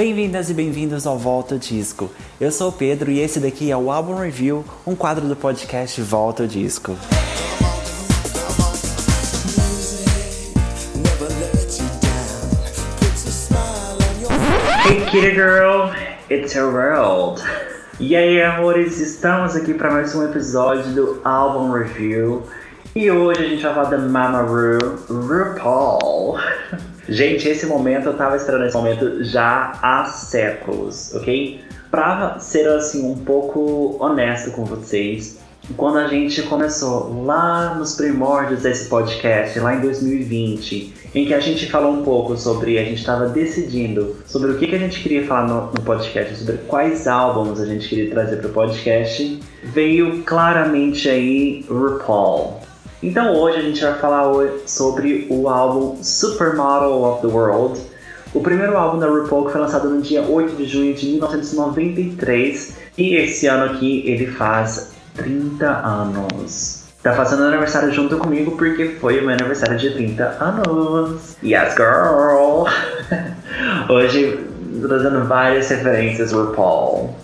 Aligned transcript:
Bem-vindas 0.00 0.48
e 0.48 0.54
bem-vindos 0.54 1.06
ao 1.06 1.18
Volta 1.18 1.58
Disco. 1.58 2.10
Eu 2.40 2.50
sou 2.50 2.70
o 2.70 2.72
Pedro 2.72 3.10
e 3.10 3.20
esse 3.20 3.38
daqui 3.38 3.70
é 3.70 3.76
o 3.76 3.90
Album 3.90 4.14
Review, 4.14 4.64
um 4.86 4.96
quadro 4.96 5.28
do 5.28 5.36
podcast 5.36 6.00
Volta 6.00 6.46
Disco. 6.46 6.96
Hey 14.88 15.04
kitty 15.10 15.34
girl, 15.34 15.90
it's 16.30 16.54
your 16.54 16.72
world. 16.72 17.42
E 18.00 18.16
aí, 18.16 18.40
amores, 18.40 18.98
estamos 19.00 19.54
aqui 19.54 19.74
para 19.74 19.90
mais 19.90 20.14
um 20.14 20.24
episódio 20.24 20.94
do 20.94 21.20
Album 21.24 21.72
Review. 21.72 22.44
E 22.96 23.10
hoje 23.10 23.44
a 23.44 23.48
gente 23.50 23.62
vai 23.62 23.74
falar 23.74 23.90
da 23.90 23.98
Mama 23.98 24.40
Ru, 24.40 24.78
RuPaul. 25.10 26.38
Gente, 27.08 27.48
esse 27.48 27.66
momento 27.66 28.06
eu 28.06 28.14
tava 28.14 28.36
esperando 28.36 28.66
esse 28.66 28.76
momento 28.76 29.24
já 29.24 29.72
há 29.82 30.04
séculos, 30.04 31.14
ok? 31.14 31.60
Pra 31.90 32.38
ser 32.38 32.68
assim 32.68 33.04
um 33.04 33.16
pouco 33.16 33.96
honesto 33.98 34.52
com 34.52 34.64
vocês, 34.64 35.40
quando 35.76 35.98
a 35.98 36.08
gente 36.08 36.42
começou 36.42 37.24
lá 37.24 37.74
nos 37.74 37.94
primórdios 37.94 38.62
desse 38.62 38.88
podcast, 38.88 39.58
lá 39.60 39.74
em 39.74 39.80
2020, 39.80 40.94
em 41.14 41.26
que 41.26 41.34
a 41.34 41.40
gente 41.40 41.70
falou 41.70 41.92
um 41.92 42.02
pouco 42.02 42.36
sobre, 42.36 42.78
a 42.78 42.84
gente 42.84 42.98
estava 42.98 43.28
decidindo 43.28 44.16
sobre 44.26 44.52
o 44.52 44.58
que, 44.58 44.66
que 44.66 44.74
a 44.74 44.78
gente 44.78 45.00
queria 45.00 45.26
falar 45.26 45.46
no, 45.46 45.66
no 45.66 45.82
podcast, 45.82 46.36
sobre 46.36 46.58
quais 46.66 47.06
álbuns 47.06 47.60
a 47.60 47.66
gente 47.66 47.88
queria 47.88 48.10
trazer 48.10 48.36
para 48.36 48.48
o 48.48 48.52
podcast, 48.52 49.40
veio 49.62 50.22
claramente 50.22 51.08
aí 51.08 51.64
RuPaul. 51.68 52.59
Então 53.02 53.34
hoje 53.34 53.58
a 53.58 53.62
gente 53.62 53.80
vai 53.80 53.94
falar 53.94 54.30
sobre 54.66 55.26
o 55.30 55.48
álbum 55.48 55.96
Supermodel 56.02 57.02
of 57.02 57.22
the 57.22 57.28
World, 57.28 57.80
o 58.34 58.40
primeiro 58.40 58.76
álbum 58.76 58.98
da 58.98 59.06
RuPaul 59.06 59.46
que 59.46 59.52
foi 59.52 59.60
lançado 59.60 59.88
no 59.88 60.02
dia 60.02 60.22
8 60.22 60.54
de 60.56 60.66
junho 60.66 60.94
de 60.94 61.06
1993 61.06 62.76
e 62.98 63.14
esse 63.14 63.46
ano 63.46 63.72
aqui 63.72 64.02
ele 64.06 64.26
faz 64.26 64.92
30 65.14 65.66
anos. 65.66 66.84
Tá 67.02 67.14
fazendo 67.14 67.44
aniversário 67.44 67.90
junto 67.90 68.18
comigo 68.18 68.50
porque 68.58 68.96
foi 69.00 69.20
o 69.20 69.22
meu 69.22 69.30
aniversário 69.30 69.78
de 69.78 69.94
30 69.94 70.22
anos. 70.38 71.36
Yes, 71.42 71.74
girl! 71.74 72.66
Hoje 73.88 74.46
trazendo 74.86 75.24
várias 75.24 75.70
referências 75.70 76.32
RuPaul, 76.32 77.14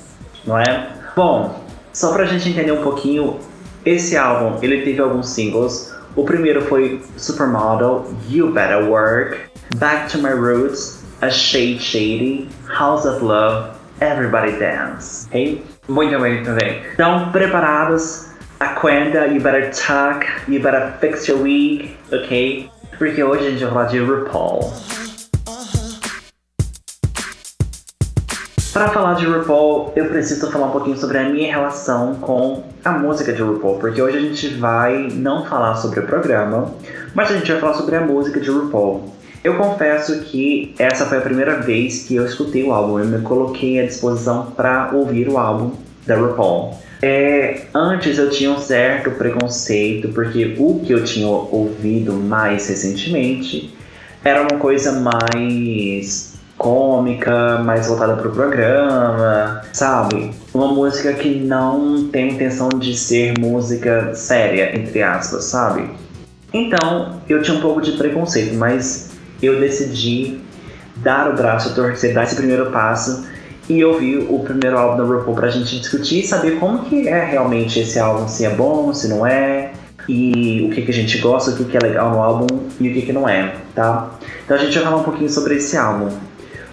não 0.46 0.58
é? 0.58 0.88
Bom, 1.14 1.62
só 1.92 2.14
pra 2.14 2.24
gente 2.24 2.48
entender 2.48 2.72
um 2.72 2.83
pouquinho 2.83 3.38
esse 3.87 4.17
álbum, 4.17 4.59
ele 4.61 4.83
teve 4.83 5.01
alguns 5.01 5.29
singles. 5.29 5.95
O 6.17 6.25
primeiro 6.25 6.61
foi 6.62 7.01
Supermodel, 7.17 8.05
You 8.29 8.51
Better 8.51 8.91
Work, 8.91 9.39
Back 9.77 10.11
to 10.11 10.19
My 10.19 10.31
Roots, 10.31 11.05
A 11.23 11.31
Shade 11.31 11.79
Shady, 11.79 12.48
House 12.67 13.05
of 13.05 13.25
Love, 13.25 13.70
Everybody 14.01 14.53
Dance. 14.59 15.29
Ok? 15.29 15.64
Muito 15.89 16.19
bem, 16.19 16.34
muito 16.34 16.51
bem. 16.53 16.83
Então, 16.92 17.31
preparados? 17.31 18.27
Aquenda, 18.59 19.27
you 19.27 19.41
better 19.41 19.70
tuck, 19.70 20.27
you 20.48 20.61
better 20.61 20.95
fix 20.98 21.29
your 21.29 21.41
wig, 21.42 21.97
ok? 22.11 22.69
Porque 22.98 23.23
hoje 23.23 23.47
a 23.47 23.51
gente 23.51 23.64
vai 23.64 23.73
falar 23.73 23.84
de 23.84 23.98
RuPaul. 23.98 24.73
Para 28.77 28.88
falar 28.88 29.14
de 29.14 29.24
RuPaul, 29.24 29.91
eu 29.96 30.05
preciso 30.05 30.52
falar 30.52 30.66
um 30.66 30.70
pouquinho 30.70 30.98
sobre 30.98 31.16
a 31.16 31.27
minha 31.30 31.50
relação 31.50 32.16
com 32.16 32.62
a 32.84 32.91
música 32.91 33.33
de 33.33 33.41
RuPaul, 33.41 33.78
porque 33.78 34.02
hoje 34.02 34.18
a 34.18 34.20
gente 34.20 34.48
vai 34.48 35.08
não 35.14 35.46
falar 35.46 35.77
sobre 35.77 36.00
o 36.00 36.02
programa, 36.02 36.74
mas 37.14 37.30
a 37.30 37.38
gente 37.38 37.50
vai 37.50 37.58
falar 37.58 37.72
sobre 37.72 37.96
a 37.96 38.02
música 38.02 38.38
de 38.38 38.50
RuPaul. 38.50 39.14
Eu 39.42 39.56
confesso 39.56 40.20
que 40.24 40.74
essa 40.78 41.06
foi 41.06 41.16
a 41.16 41.20
primeira 41.22 41.58
vez 41.62 42.02
que 42.02 42.16
eu 42.16 42.27
escutei 42.27 42.64
o 42.64 42.72
álbum, 42.74 42.98
eu 42.98 43.06
me 43.06 43.22
coloquei 43.22 43.80
à 43.80 43.86
disposição 43.86 44.52
para 44.55 44.90
ouvir 44.92 45.27
o 45.27 45.39
álbum 45.39 45.72
da 46.06 46.14
RuPaul. 46.14 46.74
É, 47.01 47.62
antes 47.74 48.18
eu 48.18 48.28
tinha 48.28 48.51
um 48.51 48.58
certo 48.58 49.11
preconceito, 49.12 50.11
porque 50.11 50.55
o 50.58 50.80
que 50.80 50.92
eu 50.92 51.02
tinha 51.02 51.27
ouvido 51.27 52.12
mais 52.12 52.68
recentemente 52.68 53.74
era 54.22 54.42
uma 54.42 54.61
coisa 54.61 54.92
mais 54.92 56.36
cômica, 56.56 57.58
mais 57.58 57.86
voltada 57.86 58.17
para 58.17 58.28
o 58.28 58.33
programa, 58.33 59.62
sabe? 59.72 60.33
Uma 60.55 60.68
música 60.68 61.12
que 61.12 61.34
não 61.40 62.08
tem 62.08 62.33
intenção 62.33 62.68
de 62.68 62.96
ser 62.96 63.39
música 63.39 64.14
séria, 64.14 64.77
entre 64.77 65.02
aspas, 65.02 65.45
sabe? 65.45 65.90
Então, 66.52 67.20
eu 67.28 67.42
tinha 67.42 67.56
um 67.56 67.61
pouco 67.61 67.80
de 67.80 67.92
preconceito, 67.92 68.55
mas 68.55 69.11
eu 69.42 69.61
decidi 69.61 70.40
dar 70.96 71.30
o 71.30 71.34
braço 71.34 71.68
a 71.68 71.72
torcer, 71.74 72.14
dar 72.14 72.24
esse 72.24 72.34
primeiro 72.34 72.70
passo 72.70 73.27
e 73.68 73.84
ouvir 73.84 74.27
o 74.30 74.39
primeiro 74.40 74.78
álbum 74.78 74.96
da 74.96 75.05
RuPaul 75.05 75.34
pra 75.34 75.48
gente 75.50 75.78
discutir 75.78 76.20
e 76.20 76.27
saber 76.27 76.58
como 76.58 76.84
que 76.84 77.08
é 77.08 77.24
realmente 77.24 77.80
esse 77.80 77.98
álbum, 77.98 78.28
se 78.28 78.45
é 78.45 78.50
bom, 78.50 78.95
se 78.95 79.08
não 79.08 79.27
é, 79.27 79.72
e 80.08 80.68
o 80.70 80.74
que, 80.74 80.83
que 80.83 80.90
a 80.90 80.95
gente 80.95 81.18
gosta, 81.18 81.50
o 81.50 81.56
que, 81.56 81.64
que 81.64 81.77
é 81.77 81.80
legal 81.80 82.11
no 82.11 82.22
álbum 82.22 82.46
e 82.80 82.89
o 82.89 82.95
que, 82.95 83.02
que 83.02 83.12
não 83.12 83.28
é, 83.28 83.55
tá? 83.74 84.11
Então 84.45 84.56
a 84.56 84.61
gente 84.61 84.74
vai 84.74 84.84
falar 84.84 84.96
um 84.98 85.02
pouquinho 85.02 85.28
sobre 85.28 85.56
esse 85.56 85.77
álbum. 85.77 86.08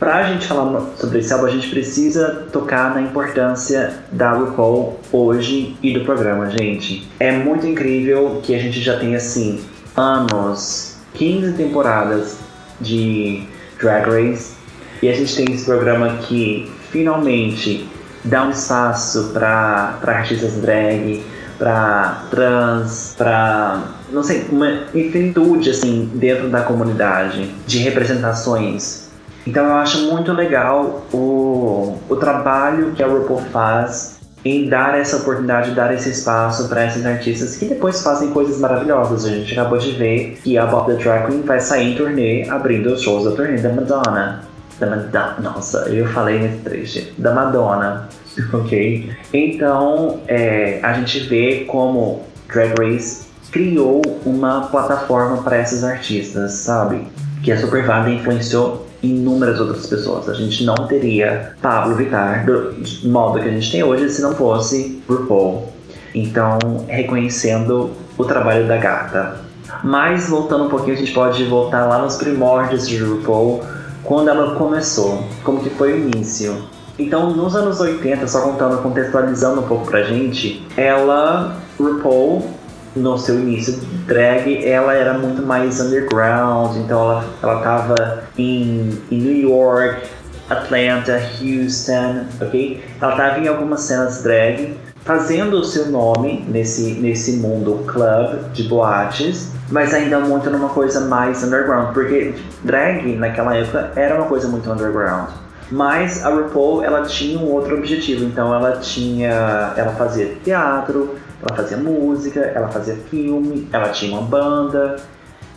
Pra 0.03 0.23
gente 0.23 0.45
falar 0.47 0.81
sobre 0.97 1.19
esse 1.19 1.31
álbum, 1.31 1.45
a 1.45 1.49
gente 1.49 1.69
precisa 1.69 2.45
tocar 2.51 2.93
na 2.93 3.01
importância 3.01 3.99
da 4.11 4.33
RuPaul 4.33 4.99
hoje 5.13 5.77
e 5.81 5.93
do 5.93 6.03
programa, 6.03 6.49
gente. 6.49 7.07
É 7.21 7.31
muito 7.31 7.65
incrível 7.65 8.41
que 8.43 8.53
a 8.53 8.59
gente 8.59 8.81
já 8.81 8.99
tenha, 8.99 9.15
assim, 9.15 9.63
anos, 9.95 10.97
15 11.13 11.53
temporadas 11.53 12.37
de 12.81 13.47
Drag 13.79 14.09
Race, 14.09 14.55
e 15.01 15.07
a 15.07 15.13
gente 15.13 15.33
tem 15.37 15.55
esse 15.55 15.63
programa 15.63 16.17
que 16.17 16.69
finalmente 16.91 17.87
dá 18.25 18.43
um 18.43 18.49
espaço 18.49 19.31
para 19.31 19.99
artistas 20.05 20.51
drag, 20.55 21.23
para 21.57 22.25
trans, 22.29 23.15
para 23.17 23.83
não 24.11 24.21
sei, 24.21 24.47
uma 24.51 24.83
infinitude 24.93 25.69
assim 25.69 26.11
dentro 26.13 26.49
da 26.49 26.61
comunidade 26.61 27.49
de 27.65 27.77
representações 27.77 29.02
então 29.45 29.65
eu 29.65 29.75
acho 29.75 30.11
muito 30.11 30.31
legal 30.31 31.05
o, 31.13 31.97
o 32.09 32.15
trabalho 32.15 32.91
que 32.91 33.03
a 33.03 33.07
RuPaul 33.07 33.41
faz 33.51 34.19
em 34.45 34.67
dar 34.67 34.97
essa 34.97 35.17
oportunidade, 35.17 35.71
dar 35.71 35.93
esse 35.93 36.09
espaço 36.09 36.67
para 36.67 36.85
esses 36.85 37.05
artistas 37.05 37.55
que 37.55 37.65
depois 37.65 38.01
fazem 38.01 38.29
coisas 38.31 38.59
maravilhosas. 38.59 39.25
A 39.25 39.29
gente 39.29 39.51
acabou 39.53 39.77
de 39.77 39.91
ver 39.91 40.39
que 40.43 40.57
a 40.57 40.65
Bob 40.65 40.93
the 40.93 41.01
Drag 41.01 41.27
Queen 41.27 41.41
vai 41.41 41.59
sair 41.59 41.93
em 41.93 41.95
turnê 41.95 42.49
abrindo 42.49 42.87
os 42.87 43.01
shows 43.01 43.23
da 43.23 43.31
turnê 43.31 43.57
da 43.61 43.69
Madonna. 43.69 44.43
Da 44.79 44.87
Madonna, 44.87 45.35
nossa, 45.39 45.77
eu 45.89 46.05
falei 46.07 46.39
nesse 46.39 46.57
trecho. 46.57 47.13
Da 47.17 47.33
Madonna, 47.33 48.09
ok? 48.51 49.15
Então 49.33 50.19
é, 50.27 50.79
a 50.83 50.93
gente 50.93 51.21
vê 51.21 51.63
como 51.65 52.23
Drag 52.51 52.73
Race 52.77 53.27
criou 53.49 54.01
uma 54.25 54.67
plataforma 54.67 55.41
para 55.43 55.61
esses 55.61 55.83
artistas, 55.83 56.51
sabe? 56.53 57.07
Que 57.43 57.51
a 57.51 57.57
Supervada 57.57 58.09
influenciou 58.09 58.87
inúmeras 59.03 59.59
outras 59.59 59.85
pessoas. 59.85 60.29
A 60.29 60.33
gente 60.33 60.63
não 60.63 60.75
teria 60.87 61.53
Pablo 61.61 61.95
Vittar 61.95 62.45
do 62.45 62.73
modo 63.03 63.39
que 63.39 63.49
a 63.49 63.51
gente 63.51 63.71
tem 63.71 63.83
hoje 63.83 64.09
se 64.09 64.21
não 64.21 64.33
fosse 64.33 65.03
RuPaul. 65.07 65.69
Então, 66.15 66.57
reconhecendo 66.87 67.91
o 68.17 68.23
trabalho 68.23 68.67
da 68.67 68.77
gata. 68.77 69.41
Mas, 69.83 70.29
voltando 70.29 70.65
um 70.65 70.69
pouquinho, 70.69 70.95
a 70.95 70.99
gente 70.99 71.11
pode 71.11 71.43
voltar 71.45 71.85
lá 71.85 71.99
nos 71.99 72.15
primórdios 72.15 72.87
de 72.87 72.97
RuPaul, 72.97 73.63
quando 74.03 74.29
ela 74.29 74.55
começou, 74.55 75.23
como 75.43 75.61
que 75.61 75.69
foi 75.71 75.93
o 75.93 75.97
início. 75.97 76.55
Então, 76.97 77.31
nos 77.31 77.55
anos 77.55 77.79
80, 77.79 78.27
só 78.27 78.41
contando, 78.41 78.81
contextualizando 78.81 79.61
um 79.61 79.63
pouco 79.63 79.87
pra 79.87 80.03
gente, 80.03 80.65
ela, 80.77 81.57
RuPaul, 81.79 82.47
no 82.95 83.17
seu 83.17 83.39
início 83.39 83.79
drag, 84.05 84.65
ela 84.65 84.93
era 84.93 85.17
muito 85.17 85.41
mais 85.41 85.79
underground, 85.79 86.77
então 86.77 87.01
ela, 87.01 87.25
ela 87.41 87.61
tava 87.61 88.23
em, 88.37 88.97
em 89.09 89.17
New 89.17 89.49
York, 89.49 90.07
Atlanta, 90.49 91.19
Houston, 91.41 92.25
ok? 92.41 92.83
Ela 93.01 93.15
tava 93.15 93.39
em 93.39 93.47
algumas 93.47 93.81
cenas 93.81 94.21
drag, 94.21 94.77
fazendo 95.03 95.57
o 95.57 95.63
seu 95.63 95.87
nome 95.87 96.45
nesse, 96.47 96.93
nesse 96.93 97.33
mundo 97.37 97.83
club 97.87 98.51
de 98.53 98.63
boates, 98.63 99.51
mas 99.69 99.93
ainda 99.93 100.19
muito 100.19 100.49
numa 100.49 100.69
coisa 100.69 101.01
mais 101.01 101.43
underground, 101.43 101.93
porque 101.93 102.33
drag 102.63 103.15
naquela 103.15 103.55
época 103.55 103.91
era 103.95 104.15
uma 104.15 104.27
coisa 104.27 104.47
muito 104.47 104.69
underground. 104.71 105.29
Mas 105.71 106.23
a 106.23 106.29
RuPaul 106.29 106.83
ela 106.83 107.01
tinha 107.03 107.39
um 107.39 107.49
outro 107.51 107.77
objetivo, 107.77 108.25
então 108.25 108.53
ela 108.53 108.77
tinha, 108.77 109.73
ela 109.75 109.93
fazia 109.93 110.35
teatro, 110.43 111.15
ela 111.43 111.57
fazia 111.57 111.77
música, 111.77 112.39
ela 112.39 112.69
fazia 112.69 112.95
filme, 113.09 113.67
ela 113.71 113.89
tinha 113.89 114.17
uma 114.17 114.21
banda, 114.21 114.95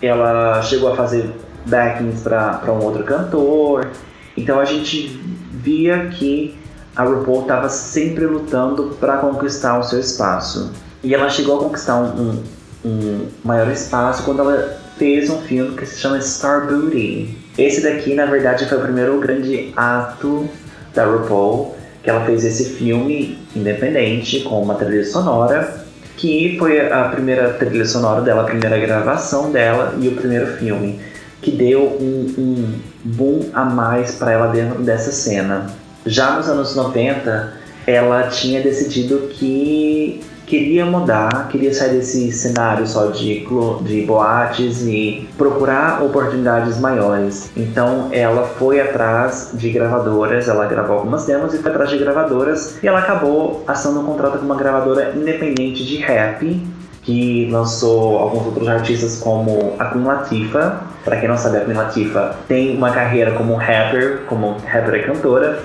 ela 0.03 0.61
chegou 0.63 0.93
a 0.93 0.97
fazer 0.97 1.31
backings 1.65 2.23
para 2.23 2.73
um 2.73 2.83
outro 2.83 3.05
cantor. 3.05 3.89
Então 4.37 4.59
a 4.59 4.65
gente 4.65 5.21
via 5.53 6.09
que 6.09 6.59
a 6.95 7.05
RuPaul 7.05 7.43
estava 7.43 7.69
sempre 7.69 8.27
lutando 8.27 8.97
para 8.99 9.19
conquistar 9.19 9.79
o 9.79 9.83
seu 9.83 10.01
espaço. 10.01 10.73
E 11.03 11.15
ela 11.15 11.29
chegou 11.29 11.57
a 11.57 11.65
conquistar 11.65 11.97
um, 11.97 12.21
um, 12.21 12.43
um, 12.85 13.27
maior 13.45 13.71
espaço 13.71 14.25
quando 14.25 14.41
ela 14.41 14.81
fez 14.99 15.31
um 15.31 15.41
filme 15.43 15.77
que 15.77 15.87
se 15.87 16.01
chama 16.01 16.21
Star 16.21 16.67
Booty. 16.67 17.37
Esse 17.57 17.83
daqui, 17.83 18.15
na 18.15 18.27
verdade, 18.27 18.67
foi 18.67 18.79
o 18.79 18.81
primeiro 18.81 19.21
grande 19.21 19.73
ato 19.77 20.49
da 20.95 21.05
RuPaul, 21.05 21.76
que 22.07 22.11
ela 22.11 22.25
fez 22.25 22.45
esse 22.45 22.77
filme 22.77 23.37
independente 23.57 24.39
com 24.43 24.63
uma 24.63 24.77
trilha 24.77 25.05
sonora, 25.05 25.85
que 26.17 26.55
foi 26.57 26.89
a 26.89 27.09
primeira 27.09 27.55
trilha 27.55 27.85
sonora 27.85 28.21
dela, 28.21 28.43
a 28.43 28.45
primeira 28.45 28.79
gravação 28.79 29.51
dela 29.51 29.93
e 30.01 30.07
o 30.07 30.13
primeiro 30.13 30.47
filme, 30.57 31.01
que 31.43 31.51
deu 31.51 31.83
um, 32.01 32.33
um 32.39 32.75
boom 33.03 33.51
a 33.53 33.65
mais 33.65 34.13
para 34.13 34.31
ela 34.31 34.47
dentro 34.53 34.85
dessa 34.85 35.11
cena. 35.11 35.67
Já 36.07 36.37
nos 36.37 36.49
anos 36.49 36.77
90, 36.77 37.55
ela 37.89 38.29
tinha 38.29 38.61
decidido 38.61 39.29
que 39.33 40.21
queria 40.47 40.87
mudar, 40.87 41.49
queria 41.49 41.75
sair 41.75 41.91
desse 41.91 42.31
cenário 42.33 42.87
só 42.87 43.07
de, 43.07 43.47
de 43.83 44.03
boates 44.03 44.83
e 44.83 45.29
procurar 45.37 46.03
oportunidades 46.03 46.79
maiores. 46.79 47.51
Então 47.57 48.09
ela 48.13 48.45
foi 48.45 48.81
atrás 48.81 49.51
de 49.53 49.71
gravadoras, 49.71 50.49
ela 50.49 50.67
gravou 50.67 50.99
algumas 50.99 51.27
demos 51.27 51.53
e 51.53 51.59
foi 51.59 51.71
atrás 51.71 51.91
de 51.91 51.99
gravadoras 51.99 52.79
e 52.83 52.87
ela 52.87 53.01
acabou 53.01 53.65
assinando 53.67 54.01
um 54.01 54.05
contrato 54.05 54.39
com 54.39 54.45
uma 54.45 54.57
gravadora 54.57 55.13
independente 55.17 55.85
de 55.85 55.97
rap 55.97 56.67
que 57.03 57.49
lançou 57.51 58.19
alguns 58.19 58.47
outros 58.47 58.69
artistas 58.69 59.19
como 59.19 59.75
a 59.79 59.87
Queen 59.87 60.05
Latifah. 60.05 60.83
Para 61.05 61.21
quem 61.21 61.29
não 61.29 61.37
sabe, 61.37 61.59
a 61.59 61.61
Queen 61.65 61.77
Latifah 61.77 62.35
tem 62.49 62.77
uma 62.77 62.91
carreira 62.91 63.33
como 63.33 63.55
rapper, 63.55 64.23
como 64.27 64.57
rapper 64.67 64.95
e 64.95 65.03
cantora. 65.05 65.61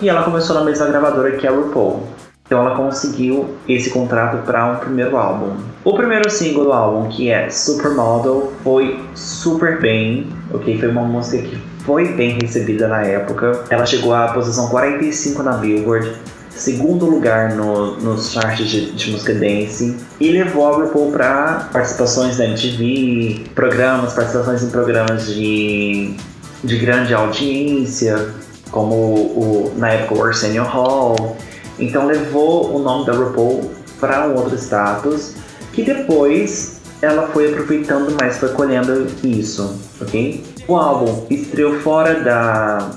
e 0.00 0.08
ela 0.08 0.22
começou 0.22 0.54
na 0.54 0.64
mesma 0.64 0.86
gravadora 0.86 1.32
que 1.32 1.46
a 1.46 1.50
RuPaul. 1.50 2.06
Então 2.50 2.66
ela 2.66 2.74
conseguiu 2.74 3.54
esse 3.68 3.90
contrato 3.90 4.44
para 4.44 4.72
um 4.72 4.76
primeiro 4.78 5.16
álbum. 5.16 5.54
O 5.84 5.94
primeiro 5.94 6.28
single 6.28 6.64
do 6.64 6.72
álbum, 6.72 7.08
que 7.08 7.30
é 7.30 7.48
Supermodel, 7.48 8.52
foi 8.64 8.98
super 9.14 9.80
bem, 9.80 10.26
ok? 10.52 10.76
Foi 10.80 10.88
uma 10.88 11.02
música 11.02 11.40
que 11.46 11.56
foi 11.84 12.08
bem 12.08 12.40
recebida 12.42 12.88
na 12.88 13.02
época. 13.02 13.62
Ela 13.70 13.86
chegou 13.86 14.12
à 14.12 14.32
posição 14.32 14.68
45 14.68 15.44
na 15.44 15.52
Billboard, 15.52 16.12
segundo 16.50 17.06
lugar 17.06 17.54
no, 17.54 17.94
nos 18.00 18.32
charts 18.32 18.66
de, 18.68 18.90
de, 18.90 19.12
música 19.12 19.32
dance 19.32 19.96
e 20.18 20.32
levou 20.32 20.66
a 20.66 20.76
RuPaul 20.76 21.12
para 21.12 21.68
participações 21.72 22.36
da 22.36 22.46
MTV, 22.46 23.44
programas, 23.54 24.12
participações 24.12 24.64
em 24.64 24.70
programas 24.70 25.32
de, 25.32 26.16
de 26.64 26.78
grande 26.78 27.14
audiência, 27.14 28.34
como 28.72 28.94
o, 28.94 29.72
na 29.76 29.90
época 29.90 30.14
o 30.20 30.24
Arsenio 30.24 30.64
Hall 30.64 31.36
então 31.80 32.06
levou 32.06 32.74
o 32.74 32.78
nome 32.78 33.06
da 33.06 33.12
RuPaul 33.12 33.70
para 33.98 34.28
um 34.28 34.36
outro 34.36 34.56
status, 34.56 35.34
que 35.72 35.82
depois 35.82 36.80
ela 37.02 37.28
foi 37.28 37.50
aproveitando 37.50 38.14
mais, 38.20 38.38
foi 38.38 38.50
colhendo 38.50 39.06
isso, 39.24 39.78
ok? 40.00 40.44
O 40.68 40.76
álbum 40.76 41.26
estreou 41.30 41.80
fora 41.80 42.20
da 42.20 42.90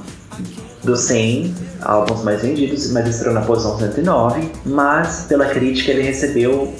dos 0.83 0.99
100 1.01 1.55
álbuns 1.81 2.23
mais 2.23 2.41
vendidos, 2.41 2.91
mas 2.91 3.07
estreou 3.07 3.33
na 3.33 3.41
posição 3.41 3.77
109, 3.77 4.51
mas 4.65 5.25
pela 5.27 5.45
crítica 5.45 5.91
ele 5.91 6.01
recebeu 6.01 6.73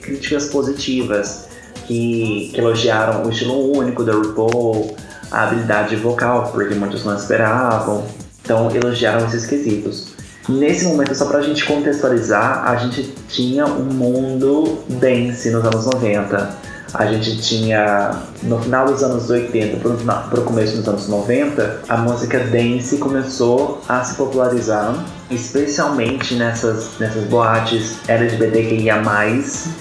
críticas 0.00 0.46
positivas, 0.46 1.48
que, 1.86 2.50
que 2.52 2.60
elogiaram 2.60 3.24
o 3.24 3.30
estilo 3.30 3.76
único 3.76 4.04
da 4.04 4.12
RuPaul, 4.12 4.94
a 5.30 5.44
habilidade 5.44 5.96
vocal, 5.96 6.50
porque 6.52 6.74
muitos 6.74 7.04
não 7.04 7.16
esperavam, 7.16 8.04
então 8.42 8.70
elogiaram 8.74 9.26
esses 9.26 9.46
quesitos. 9.46 10.17
Nesse 10.48 10.86
momento, 10.86 11.14
só 11.14 11.26
pra 11.26 11.42
gente 11.42 11.64
contextualizar, 11.66 12.66
a 12.66 12.76
gente 12.76 13.02
tinha 13.28 13.66
um 13.66 13.84
mundo 13.84 14.78
dance 14.88 15.50
nos 15.50 15.62
anos 15.62 15.84
90. 15.84 16.68
A 16.94 17.04
gente 17.04 17.36
tinha, 17.42 18.12
no 18.42 18.58
final 18.58 18.86
dos 18.86 19.02
anos 19.02 19.28
80 19.28 19.76
para 19.76 20.40
o 20.40 20.44
começo 20.44 20.78
dos 20.78 20.88
anos 20.88 21.06
90, 21.06 21.82
a 21.86 21.98
música 21.98 22.38
dance 22.38 22.96
começou 22.96 23.82
a 23.86 24.02
se 24.02 24.14
popularizar, 24.14 25.04
especialmente 25.30 26.34
nessas, 26.34 26.98
nessas 26.98 27.24
boates 27.24 27.98
LGBTQIA+. 28.08 29.02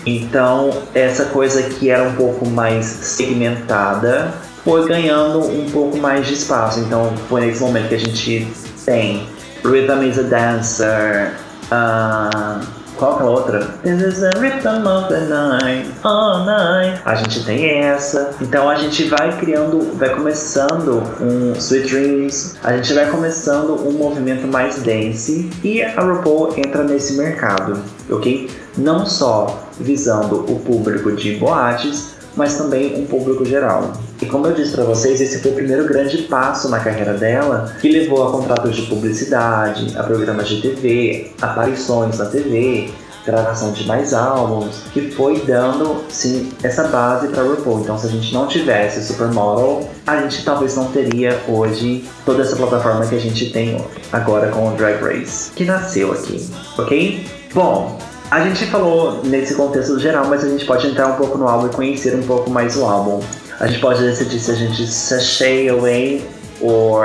Então, 0.06 0.70
essa 0.94 1.26
coisa 1.26 1.64
que 1.64 1.90
era 1.90 2.04
um 2.04 2.16
pouco 2.16 2.46
mais 2.50 2.86
segmentada 2.86 4.34
foi 4.66 4.86
ganhando 4.86 5.40
um 5.40 5.70
pouco 5.72 5.96
mais 5.98 6.28
de 6.28 6.34
espaço. 6.34 6.82
Então, 6.82 7.14
foi 7.30 7.46
nesse 7.46 7.62
momento 7.62 7.88
que 7.88 7.96
a 7.96 8.00
gente 8.00 8.48
tem 8.86 9.37
Rhythm 9.68 10.02
is 10.04 10.18
a 10.18 10.24
Dancer. 10.24 11.36
Uh, 11.70 12.66
qual 12.96 13.18
que 13.18 13.24
é 13.24 13.26
a 13.26 13.30
outra? 13.30 13.60
This 13.84 14.02
is 14.02 14.22
the 14.22 14.32
rhythm 14.40 14.88
of 14.88 15.10
the 15.10 15.28
night, 15.28 15.92
all 16.04 16.46
night. 16.46 17.02
A 17.04 17.16
gente 17.16 17.44
tem 17.44 17.82
essa. 17.82 18.34
Então 18.40 18.70
a 18.70 18.76
gente 18.76 19.04
vai 19.10 19.38
criando, 19.38 19.94
vai 19.98 20.16
começando 20.16 21.04
um 21.20 21.52
Sweet 21.52 21.90
Dreams. 21.90 22.56
A 22.64 22.78
gente 22.78 22.94
vai 22.94 23.12
começando 23.12 23.86
um 23.86 23.92
movimento 23.92 24.48
mais 24.48 24.82
dance. 24.82 25.50
E 25.62 25.84
a 25.84 26.02
RuPaul 26.02 26.54
entra 26.58 26.86
nesse 26.86 27.18
mercado, 27.18 27.84
ok? 28.10 28.50
Não 28.78 29.06
só 29.06 29.68
visando 29.78 30.50
o 30.50 30.60
público 30.62 31.12
de 31.12 31.36
boates, 31.36 32.16
mas 32.38 32.58
também 32.58 33.02
um 33.02 33.06
público 33.06 33.44
geral. 33.44 33.92
E 34.22 34.26
como 34.26 34.48
eu 34.48 34.54
disse 34.54 34.72
para 34.72 34.86
vocês, 34.86 35.20
esse 35.20 35.40
foi 35.40 35.52
o 35.52 35.56
primeiro 35.56 35.86
grande 35.86 36.20
passo 36.24 36.70
na 36.70 36.80
carreira 36.80 37.14
dela, 37.14 37.74
que 37.82 37.90
levou 37.90 38.28
a 38.28 38.32
contratos 38.32 38.76
de 38.76 38.84
publicidade, 38.84 39.98
a 39.98 40.04
programas 40.04 40.48
de 40.48 40.62
TV, 40.62 41.32
aparições 41.42 42.18
na 42.18 42.26
TV, 42.26 42.90
gravação 43.28 43.74
de 43.74 43.86
mais 43.86 44.14
álbuns, 44.14 44.84
que 44.94 45.12
foi 45.12 45.42
dando 45.42 46.02
sim 46.10 46.50
essa 46.64 46.88
base 46.88 47.28
para 47.28 47.44
RuPaul. 47.44 47.82
Então, 47.82 47.98
se 47.98 48.08
a 48.08 48.10
gente 48.10 48.34
não 48.34 48.48
tivesse 48.48 49.06
Supermodel, 49.06 49.90
a 50.06 50.22
gente 50.22 50.46
talvez 50.46 50.76
não 50.76 50.86
teria 50.92 51.38
hoje 51.48 52.06
toda 52.26 52.42
essa 52.42 52.56
plataforma 52.56 53.06
que 53.06 53.16
a 53.16 53.20
gente 53.20 53.52
tem 53.52 53.84
agora 54.14 54.48
com 54.48 54.70
o 54.70 54.72
Drag 54.78 55.04
Race, 55.04 55.52
que 55.52 55.66
nasceu 55.66 56.14
aqui, 56.14 56.50
ok? 56.78 57.26
Bom, 57.54 58.00
a 58.30 58.42
gente 58.42 58.66
falou 58.68 59.24
nesse 59.24 59.56
contexto 59.56 59.98
geral, 60.00 60.28
mas 60.28 60.44
a 60.44 60.50
gente 60.50 60.66
pode 60.66 60.88
entrar 60.88 61.08
um 61.08 61.16
pouco 61.16 61.38
no 61.38 61.48
álbum 61.48 61.68
e 61.68 61.70
conhecer 61.70 62.16
um 62.16 62.24
pouco 62.24 62.50
mais 62.50 62.76
o 62.76 62.86
álbum. 62.86 63.22
A 63.60 63.68
gente 63.68 63.80
pode 63.80 64.02
decidir 64.02 64.40
se 64.40 64.52
a 64.52 64.56
gente 64.56 64.86
sashay 64.86 65.70
away 65.70 66.26
ou 66.60 67.02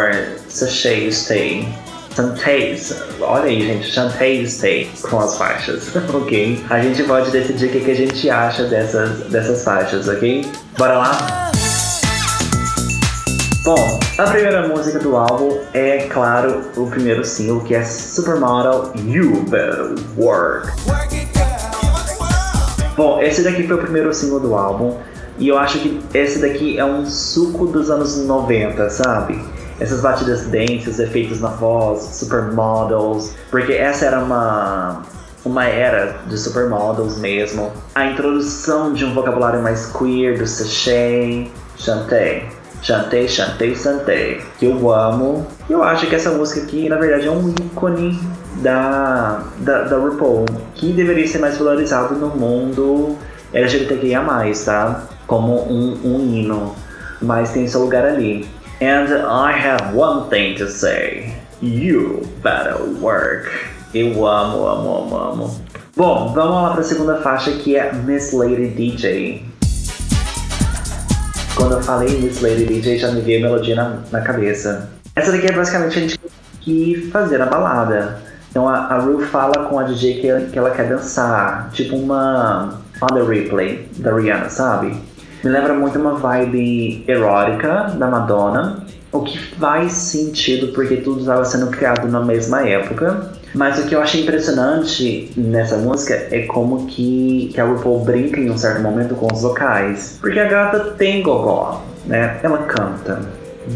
sashay 0.48 1.10
stay. 1.12 1.68
Chantay, 2.14 2.78
olha 3.22 3.44
aí, 3.44 3.62
gente, 3.62 3.90
Chantay 3.90 4.46
Stay 4.46 4.90
com 5.00 5.18
as 5.18 5.38
faixas, 5.38 5.96
ok? 6.12 6.62
A 6.68 6.78
gente 6.80 7.02
pode 7.04 7.30
decidir 7.30 7.66
o 7.66 7.70
que, 7.70 7.80
que 7.80 7.90
a 7.90 7.94
gente 7.94 8.28
acha 8.28 8.64
dessas, 8.64 9.30
dessas 9.30 9.64
faixas, 9.64 10.08
ok? 10.08 10.44
Bora 10.76 10.98
lá? 10.98 11.50
Bom, 13.64 14.00
a 14.18 14.24
primeira 14.24 14.68
música 14.68 14.98
do 14.98 15.16
álbum 15.16 15.58
é, 15.72 16.06
claro, 16.08 16.62
o 16.76 16.86
primeiro 16.88 17.24
single 17.24 17.60
que 17.60 17.74
é 17.74 17.82
Supermodel 17.82 18.92
You 19.06 19.44
Better 19.44 19.94
Work. 20.18 21.11
Bom, 22.96 23.20
esse 23.22 23.42
daqui 23.42 23.66
foi 23.66 23.76
o 23.76 23.78
primeiro 23.78 24.12
single 24.12 24.40
do 24.40 24.54
álbum 24.54 24.98
e 25.38 25.48
eu 25.48 25.58
acho 25.58 25.78
que 25.78 26.00
esse 26.12 26.40
daqui 26.40 26.78
é 26.78 26.84
um 26.84 27.06
suco 27.06 27.66
dos 27.66 27.90
anos 27.90 28.16
90, 28.18 28.90
sabe? 28.90 29.40
Essas 29.80 30.00
batidas 30.00 30.46
densas, 30.46 30.98
efeitos 30.98 31.40
na 31.40 31.48
voz, 31.48 32.02
supermodels, 32.02 33.32
porque 33.50 33.72
essa 33.72 34.04
era 34.04 34.20
uma 34.20 35.02
uma 35.44 35.64
era 35.64 36.20
de 36.28 36.38
supermodels 36.38 37.18
mesmo. 37.18 37.72
A 37.94 38.06
introdução 38.06 38.92
de 38.92 39.04
um 39.04 39.12
vocabulário 39.12 39.60
mais 39.60 39.86
queer 39.86 40.38
do 40.38 40.46
sachet, 40.46 41.50
chantei 41.76 42.46
Chantei, 42.82 43.28
chantei, 43.28 43.76
chantei. 43.76 44.40
Que 44.58 44.66
eu 44.66 44.92
amo. 44.92 45.46
Eu 45.70 45.84
acho 45.84 46.08
que 46.08 46.16
essa 46.16 46.32
música 46.32 46.62
aqui, 46.62 46.88
na 46.88 46.96
verdade, 46.96 47.28
é 47.28 47.30
um 47.30 47.48
ícone 47.48 48.18
da, 48.56 49.44
da, 49.58 49.82
da 49.84 49.96
RuPaul. 49.96 50.44
Que 50.74 50.92
deveria 50.92 51.26
ser 51.26 51.38
mais 51.38 51.56
valorizado 51.56 52.14
no 52.14 52.28
mundo 52.28 53.16
LGBTQIA+, 53.52 54.22
tá? 54.64 55.04
Como 55.26 55.62
um, 55.70 55.98
um 56.04 56.20
hino. 56.20 56.74
Mas 57.20 57.50
tem 57.50 57.66
seu 57.66 57.82
lugar 57.82 58.04
ali. 58.04 58.48
And 58.80 59.06
I 59.28 59.52
have 59.52 59.96
one 59.96 60.28
thing 60.28 60.54
to 60.56 60.68
say. 60.68 61.32
You 61.60 62.22
better 62.42 62.82
work. 63.00 63.48
Eu 63.94 64.26
amo, 64.26 64.66
amo, 64.66 64.96
amo, 64.96 65.16
amo. 65.16 65.60
Bom, 65.94 66.32
vamos 66.32 66.62
lá 66.62 66.70
para 66.70 66.80
a 66.80 66.84
segunda 66.84 67.16
faixa 67.18 67.52
que 67.52 67.76
é 67.76 67.92
Miss 67.92 68.32
Lady 68.32 68.68
DJ. 68.68 69.44
Quando 71.54 71.72
eu 71.72 71.82
falei 71.82 72.18
Miss 72.18 72.40
Lady 72.40 72.64
DJ, 72.64 72.98
já 72.98 73.12
me 73.12 73.20
veio 73.20 73.46
a 73.46 73.50
melodia 73.50 73.76
na, 73.76 73.98
na 74.10 74.20
cabeça. 74.22 74.90
Essa 75.14 75.30
daqui 75.30 75.46
é 75.46 75.52
basicamente 75.52 75.98
a 75.98 76.00
gente 76.00 76.20
que 76.62 77.10
fazer 77.12 77.40
a 77.42 77.46
balada. 77.46 78.22
Então 78.52 78.68
a, 78.68 78.80
a 78.80 78.98
Ru 78.98 79.18
fala 79.20 79.64
com 79.64 79.78
a 79.78 79.82
DJ 79.82 80.20
que, 80.20 80.50
que 80.52 80.58
ela 80.58 80.70
quer 80.70 80.86
dançar, 80.86 81.70
tipo 81.72 81.96
uma 81.96 82.80
Father 83.00 83.24
Replay 83.24 83.88
da 83.96 84.14
Rihanna, 84.14 84.50
sabe? 84.50 84.94
Me 85.42 85.50
lembra 85.50 85.72
muito 85.72 85.98
uma 85.98 86.14
vibe 86.14 87.02
erótica 87.08 87.94
da 87.98 88.06
Madonna, 88.08 88.84
o 89.10 89.22
que 89.22 89.38
faz 89.56 89.92
sentido 89.92 90.68
porque 90.74 90.98
tudo 90.98 91.20
estava 91.20 91.44
sendo 91.46 91.68
criado 91.68 92.06
na 92.08 92.20
mesma 92.20 92.68
época. 92.68 93.32
Mas 93.54 93.78
o 93.78 93.86
que 93.86 93.94
eu 93.94 94.00
achei 94.00 94.22
impressionante 94.22 95.32
nessa 95.36 95.76
música 95.78 96.14
é 96.30 96.42
como 96.46 96.86
que, 96.86 97.50
que 97.52 97.60
a 97.60 97.64
RuPaul 97.64 98.04
brinca 98.04 98.38
em 98.40 98.50
um 98.50 98.56
certo 98.56 98.80
momento 98.82 99.14
com 99.14 99.32
os 99.32 99.42
vocais. 99.42 100.18
Porque 100.20 100.38
a 100.38 100.46
gata 100.46 100.78
tem 100.96 101.22
gogó, 101.22 101.82
né? 102.06 102.38
Ela 102.42 102.58
canta. 102.58 103.20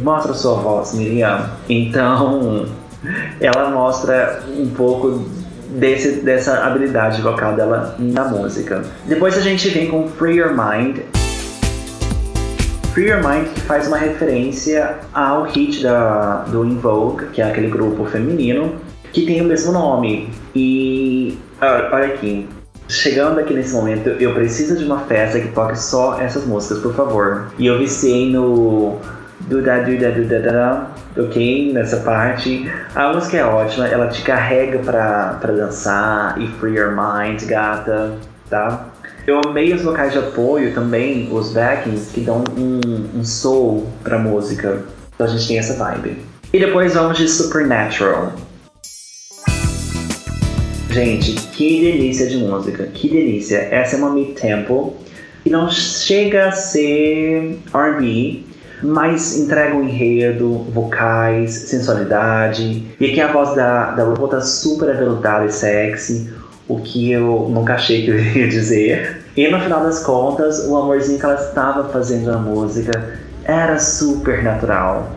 Mostra 0.03 0.33
sua 0.35 0.55
voz, 0.55 0.95
Miriam. 0.95 1.51
Então, 1.69 2.67
ela 3.41 3.71
mostra 3.71 4.43
um 4.57 4.69
pouco 4.69 5.25
desse, 5.71 6.21
dessa 6.21 6.65
habilidade 6.65 7.21
vocal 7.21 7.55
dela 7.55 7.95
na 7.99 8.25
música. 8.25 8.83
Depois 9.07 9.37
a 9.37 9.41
gente 9.41 9.69
vem 9.69 9.89
com 9.89 10.09
Free 10.09 10.37
Your 10.37 10.53
Mind. 10.53 10.99
Free 12.93 13.09
Your 13.09 13.27
Mind 13.27 13.49
que 13.55 13.61
faz 13.63 13.87
uma 13.87 13.99
referência 13.99 14.97
ao 15.13 15.45
hit 15.45 15.83
da, 15.83 16.45
do 16.49 16.65
Invoke, 16.65 17.27
que 17.27 17.43
é 17.43 17.45
aquele 17.45 17.69
grupo 17.69 18.07
feminino, 18.07 18.75
que 19.13 19.27
tem 19.27 19.41
o 19.41 19.45
mesmo 19.45 19.73
nome. 19.73 20.31
E 20.55 21.39
olha 21.93 22.07
aqui, 22.07 22.49
chegando 22.89 23.41
aqui 23.41 23.53
nesse 23.53 23.75
momento, 23.75 24.09
eu 24.09 24.33
preciso 24.33 24.77
de 24.77 24.85
uma 24.85 25.01
festa 25.01 25.41
que 25.41 25.49
toque 25.49 25.79
só 25.79 26.21
essas 26.21 26.47
músicas, 26.47 26.79
por 26.79 26.95
favor. 26.95 27.47
E 27.59 27.67
eu 27.67 27.79
viciei 27.79 28.31
no 28.31 28.97
Duda 29.41 29.81
Duda 29.81 30.11
Duda 30.11 30.41
Duda, 30.41 30.87
ok? 31.19 31.73
Nessa 31.73 31.99
parte. 31.99 32.71
A 32.95 33.13
música 33.13 33.39
é 33.39 33.45
ótima, 33.45 33.87
ela 33.87 34.09
te 34.09 34.23
carrega 34.23 34.79
pra, 34.79 35.39
pra 35.41 35.53
dançar 35.53 36.41
e 36.41 36.47
free 36.59 36.77
your 36.77 36.91
mind, 36.91 37.43
gata, 37.45 38.15
tá? 38.49 38.87
Eu 39.27 39.41
amei 39.45 39.73
os 39.75 39.83
vocais 39.83 40.13
de 40.13 40.19
apoio 40.19 40.73
também, 40.73 41.29
os 41.33 41.53
backings, 41.53 42.13
que 42.13 42.21
dão 42.21 42.45
um, 42.57 43.19
um 43.19 43.25
soul 43.25 43.87
pra 44.03 44.19
música. 44.19 44.85
Então 45.15 45.27
a 45.27 45.31
gente 45.31 45.49
tem 45.49 45.59
essa 45.59 45.75
vibe. 45.75 46.19
E 46.53 46.61
depois 46.61 46.95
vamos 46.95 47.19
de 47.19 47.29
Supernatural. 47.29 48.33
Gente, 50.91 51.33
que 51.51 51.81
delícia 51.81 52.27
de 52.27 52.39
música, 52.39 52.87
que 52.87 53.09
delícia. 53.09 53.59
Essa 53.71 53.97
é 53.97 53.99
uma 53.99 54.11
mid-tempo 54.11 54.97
que 55.43 55.51
não 55.51 55.71
chega 55.71 56.49
a 56.49 56.53
ser 56.53 57.59
R&B, 57.75 58.46
mas 58.83 59.39
entrega 59.39 59.75
um 59.75 59.83
enredo, 59.83 60.67
vocais, 60.73 61.53
sensualidade. 61.53 62.87
E 63.01 63.11
aqui 63.11 63.21
a 63.21 63.33
voz 63.33 63.55
da, 63.55 63.93
da 63.93 64.05
RuPaul 64.05 64.29
tá 64.29 64.41
super 64.41 64.91
aveludada 64.91 65.47
e 65.47 65.53
sexy, 65.53 66.33
o 66.69 66.81
que 66.81 67.11
eu 67.13 67.49
nunca 67.51 67.75
achei 67.75 68.05
que 68.05 68.11
eu 68.11 68.19
iria 68.21 68.49
dizer. 68.49 69.25
E 69.37 69.49
no 69.49 69.61
final 69.61 69.83
das 69.83 70.03
contas, 70.03 70.67
o 70.67 70.77
amorzinho 70.77 71.19
que 71.19 71.25
ela 71.25 71.35
estava 71.35 71.89
fazendo 71.89 72.31
na 72.31 72.39
música 72.39 73.19
era 73.45 73.79
super 73.79 74.43
natural, 74.43 75.11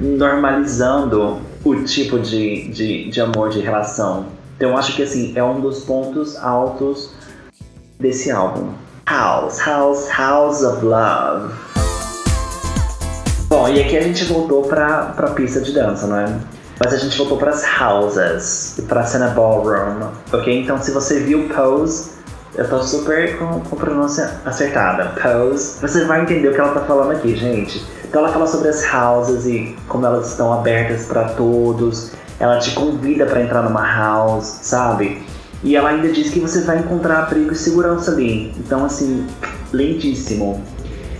normalizando 0.00 1.40
o 1.64 1.76
tipo 1.84 2.18
de, 2.18 2.68
de, 2.68 3.10
de 3.10 3.20
amor, 3.20 3.50
de 3.50 3.60
relação. 3.60 4.26
Então 4.56 4.76
acho 4.76 4.94
que 4.94 5.02
assim, 5.02 5.32
é 5.34 5.42
um 5.42 5.60
dos 5.60 5.84
pontos 5.84 6.36
altos 6.36 7.12
desse 7.98 8.30
álbum. 8.30 8.72
House, 9.06 9.58
House, 9.58 10.08
House 10.16 10.62
of 10.62 10.84
Love. 10.84 11.71
Bom, 13.62 13.68
e 13.68 13.80
aqui 13.80 13.96
a 13.96 14.02
gente 14.02 14.24
voltou 14.24 14.62
pra, 14.62 15.12
pra 15.14 15.30
pista 15.30 15.60
de 15.60 15.72
dança, 15.72 16.08
não 16.08 16.18
é? 16.18 16.36
Mas 16.84 16.94
a 16.94 16.96
gente 16.96 17.16
voltou 17.16 17.38
para 17.38 17.52
as 17.52 17.62
houses, 17.80 18.82
para 18.88 19.02
a 19.02 19.04
cena 19.04 19.28
ballroom, 19.28 20.08
ok? 20.32 20.62
Então 20.62 20.82
se 20.82 20.90
você 20.90 21.20
viu 21.20 21.48
Pose, 21.48 22.10
eu 22.56 22.68
tô 22.68 22.82
super 22.82 23.38
com, 23.38 23.60
com 23.60 23.76
pronúncia 23.76 24.32
acertada. 24.44 25.12
Pose, 25.22 25.80
você 25.80 26.04
vai 26.06 26.22
entender 26.22 26.48
o 26.48 26.52
que 26.52 26.60
ela 26.60 26.74
tá 26.74 26.80
falando 26.80 27.12
aqui, 27.12 27.36
gente. 27.36 27.80
Então 28.04 28.22
ela 28.22 28.32
fala 28.32 28.48
sobre 28.48 28.68
as 28.68 28.82
houses 28.92 29.46
e 29.46 29.76
como 29.86 30.04
elas 30.06 30.30
estão 30.30 30.52
abertas 30.52 31.06
para 31.06 31.28
todos. 31.28 32.10
Ela 32.40 32.58
te 32.58 32.72
convida 32.72 33.26
para 33.26 33.42
entrar 33.42 33.62
numa 33.62 33.86
house, 33.86 34.58
sabe? 34.62 35.22
E 35.62 35.76
ela 35.76 35.90
ainda 35.90 36.08
diz 36.08 36.32
que 36.32 36.40
você 36.40 36.62
vai 36.62 36.80
encontrar 36.80 37.20
abrigo 37.20 37.52
e 37.52 37.54
segurança 37.54 38.10
ali. 38.10 38.52
Então, 38.58 38.84
assim, 38.84 39.24
lindíssimo. 39.72 40.60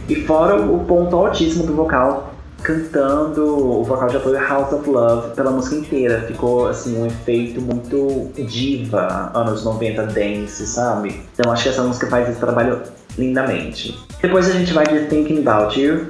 E 0.08 0.16
fora 0.26 0.56
o 0.56 0.80
ponto 0.80 1.14
altíssimo 1.14 1.64
do 1.64 1.76
vocal, 1.76 2.32
cantando 2.62 3.81
o 3.81 3.85
vocal 3.85 4.09
de 4.09 4.16
apoio 4.16 4.38
House 4.38 4.73
of 4.73 4.88
Love 4.88 5.35
pela 5.35 5.50
música 5.50 5.76
inteira. 5.76 6.25
Ficou 6.26 6.69
assim 6.69 7.00
um 7.00 7.07
efeito 7.07 7.61
muito 7.61 8.31
diva, 8.47 9.31
anos 9.35 9.64
90 9.64 10.07
dance, 10.07 10.66
sabe? 10.66 11.23
Então 11.35 11.52
acho 11.52 11.64
que 11.64 11.69
essa 11.69 11.83
música 11.83 12.07
faz 12.07 12.28
esse 12.28 12.38
trabalho 12.38 12.81
lindamente. 13.19 13.99
Depois 14.21 14.49
a 14.49 14.52
gente 14.52 14.73
vai 14.73 14.87
de 14.87 15.07
Thinking 15.07 15.40
About 15.40 15.78
You. 15.78 16.07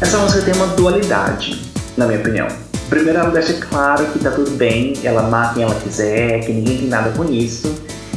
Essa 0.00 0.18
música 0.18 0.42
tem 0.42 0.54
uma 0.54 0.66
dualidade, 0.74 1.62
na 1.96 2.06
minha 2.06 2.18
opinião. 2.18 2.48
Primeiro 2.88 3.20
ela 3.20 3.30
deixa 3.30 3.54
claro 3.54 4.04
que 4.06 4.18
tá 4.18 4.32
tudo 4.32 4.50
bem, 4.50 4.94
ela 5.02 5.22
mata 5.22 5.54
quem 5.54 5.62
ela 5.62 5.74
quiser, 5.76 6.40
que 6.40 6.52
ninguém 6.52 6.78
tem 6.78 6.88
nada 6.88 7.10
com 7.16 7.24
isso. 7.24 7.72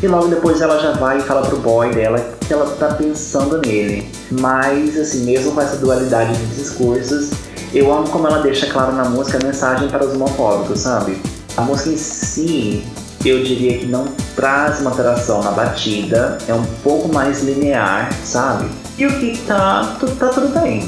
E 0.06 0.08
logo 0.08 0.28
depois 0.28 0.62
ela 0.62 0.78
já 0.78 0.92
vai 0.92 1.18
e 1.18 1.22
fala 1.22 1.48
pro 1.48 1.58
boy 1.58 1.92
dela 1.92 2.24
que 2.48 2.54
ela 2.54 2.70
tá 2.76 2.94
pensando 2.94 3.58
nele. 3.58 4.08
Mas, 4.30 4.96
assim, 4.96 5.26
mesmo 5.26 5.52
com 5.52 5.60
essa 5.60 5.78
dualidade 5.78 6.32
de 6.32 6.46
discursos, 6.58 7.32
eu 7.74 7.92
amo 7.92 8.08
como 8.10 8.28
ela 8.28 8.38
deixa 8.44 8.68
claro 8.68 8.92
na 8.92 9.06
música 9.06 9.40
a 9.42 9.44
mensagem 9.44 9.90
para 9.90 10.06
os 10.06 10.14
homofóbicos, 10.14 10.82
sabe? 10.82 11.20
A 11.58 11.62
música 11.62 11.90
em 11.90 11.98
si, 11.98 12.86
eu 13.26 13.44
diria 13.44 13.80
que 13.80 13.88
não 13.88 14.06
traz 14.36 14.80
uma 14.80 14.92
alteração 14.92 15.42
na 15.42 15.50
batida, 15.50 16.38
é 16.48 16.54
um 16.54 16.66
pouco 16.84 17.12
mais 17.12 17.42
linear, 17.42 18.14
sabe? 18.24 18.70
E 19.00 19.08
o 19.08 19.20
que 19.20 19.36
tá, 19.48 19.98
tá 20.20 20.28
tudo 20.28 20.50
bem, 20.50 20.88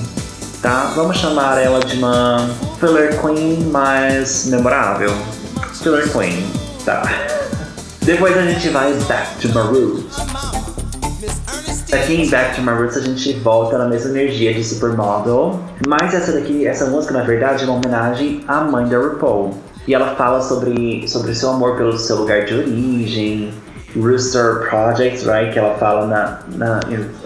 tá? 0.62 0.92
Vamos 0.96 1.18
chamar 1.18 1.58
ela 1.58 1.80
de 1.80 1.98
uma 1.98 2.48
filler 2.80 3.20
queen 3.20 3.64
mais 3.72 4.46
memorável. 4.46 5.12
Filler 5.74 6.08
queen, 6.12 6.46
tá? 6.86 7.02
Depois 8.08 8.38
a 8.38 8.42
gente 8.44 8.70
vai 8.70 8.94
back 8.94 9.38
to 9.42 9.50
my 9.50 9.68
roots. 9.68 10.16
Aqui 11.92 12.22
em 12.22 12.30
Back 12.30 12.56
to 12.56 12.62
My 12.62 12.72
Roots 12.72 12.96
a 12.96 13.02
gente 13.02 13.34
volta 13.40 13.78
na 13.78 13.84
mesma 13.84 14.12
energia 14.12 14.54
de 14.54 14.64
Supermodel, 14.64 15.60
mas 15.86 16.14
essa 16.14 16.32
daqui, 16.32 16.66
essa 16.66 16.86
música 16.86 17.14
na 17.14 17.24
verdade 17.24 17.66
é 17.66 17.68
uma 17.68 17.76
homenagem 17.76 18.46
à 18.48 18.62
mãe 18.62 18.88
da 18.88 18.98
RuPaul. 18.98 19.54
E 19.86 19.94
ela 19.94 20.16
fala 20.16 20.42
sobre, 20.42 21.06
sobre 21.06 21.36
seu 21.36 21.50
amor 21.50 21.76
pelo 21.76 21.98
seu 21.98 22.16
lugar 22.16 22.46
de 22.46 22.54
origem, 22.54 23.54
Rooster 23.94 24.70
Project, 24.70 25.28
right? 25.28 25.52
Que 25.52 25.60
ela 25.60 25.76
fala 25.76 26.08
na, 26.08 26.40
na. 26.56 26.80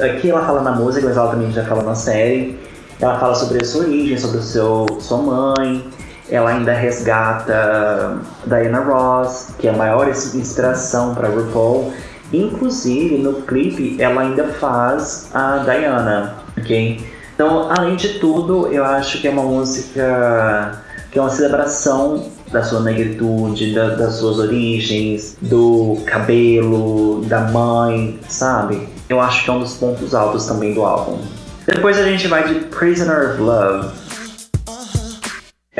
Aqui 0.03 0.31
ela 0.31 0.43
fala 0.43 0.63
na 0.63 0.71
música, 0.71 1.05
mas 1.05 1.15
ela 1.15 1.29
também 1.29 1.51
já 1.51 1.63
fala 1.63 1.83
na 1.83 1.93
série. 1.93 2.57
Ela 2.99 3.19
fala 3.19 3.35
sobre 3.35 3.61
a 3.61 3.65
sua 3.67 3.81
origem, 3.81 4.17
sobre 4.17 4.39
o 4.39 4.43
seu, 4.43 4.87
sua 4.99 5.19
mãe, 5.19 5.85
ela 6.31 6.51
ainda 6.51 6.73
resgata 6.73 8.17
Diana 8.45 8.79
Ross, 8.79 9.53
que 9.59 9.67
é 9.67 9.71
a 9.71 9.75
maior 9.75 10.07
inspiração 10.07 11.13
para 11.13 11.27
RuPaul. 11.27 11.93
Inclusive, 12.31 13.17
no 13.17 13.41
clipe, 13.41 14.01
ela 14.01 14.21
ainda 14.21 14.47
faz 14.47 15.29
a 15.33 15.57
Diana, 15.57 16.35
ok? 16.57 17.05
Então, 17.35 17.69
além 17.69 17.97
de 17.97 18.19
tudo, 18.19 18.67
eu 18.67 18.85
acho 18.85 19.19
que 19.19 19.27
é 19.27 19.31
uma 19.31 19.43
música 19.43 20.81
que 21.11 21.19
é 21.19 21.21
uma 21.21 21.29
celebração 21.29 22.31
da 22.51 22.63
sua 22.63 22.79
negritude, 22.81 23.73
da, 23.73 23.95
das 23.95 24.15
suas 24.15 24.39
origens, 24.39 25.37
do 25.41 25.97
cabelo, 26.05 27.25
da 27.25 27.41
mãe, 27.41 28.19
sabe? 28.29 28.87
Eu 29.09 29.19
acho 29.19 29.43
que 29.43 29.49
é 29.49 29.53
um 29.53 29.59
dos 29.59 29.73
pontos 29.73 30.15
altos 30.15 30.45
também 30.45 30.73
do 30.73 30.83
álbum. 30.83 31.19
Depois 31.65 31.97
a 31.97 32.03
gente 32.03 32.27
vai 32.27 32.47
de 32.47 32.55
Prisoner 32.65 33.31
of 33.31 33.41
Love, 33.41 33.87